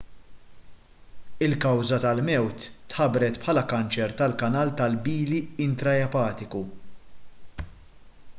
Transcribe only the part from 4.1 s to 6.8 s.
tal-kanal tal-bili intraepatiku